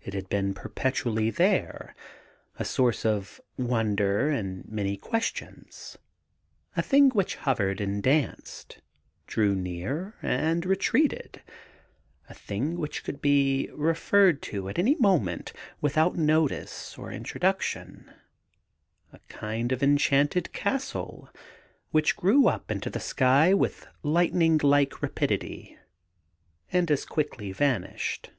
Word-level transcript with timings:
It 0.00 0.14
had 0.14 0.28
been 0.28 0.54
perpetually 0.54 1.28
there— 1.28 1.96
a 2.56 2.64
source 2.64 3.04
of 3.04 3.40
wonder 3.58 4.30
and 4.30 4.64
many 4.68 4.96
ques 4.96 5.34
tions— 5.34 5.98
a 6.76 6.82
thing 6.82 7.08
which 7.10 7.34
hovered 7.34 7.80
and 7.80 8.00
danced, 8.00 8.78
drew 9.26 9.56
near 9.56 10.14
and 10.22 10.64
retreated, 10.64 11.42
a 12.28 12.34
thing 12.34 12.76
which 12.76 13.02
could 13.02 13.20
be 13.20 13.68
referred 13.74 14.40
to 14.42 14.68
at 14.68 14.78
any 14.78 14.94
moment 14.94 15.52
with 15.80 15.98
out 15.98 16.14
notice 16.14 16.96
or 16.96 17.10
introduction, 17.10 18.08
a 19.12 19.18
kind 19.28 19.72
of 19.72 19.82
enchanted 19.82 20.52
castle 20.52 21.28
which 21.90 22.14
grew 22.14 22.46
up 22.46 22.70
into 22.70 22.88
the 22.88 23.00
sky 23.00 23.52
mth 23.52 23.84
lightning 24.04 24.60
like 24.62 25.02
rapidity, 25.02 25.76
and 26.70 26.88
as 26.88 27.04
quickly 27.04 27.50
vanished. 27.50 28.30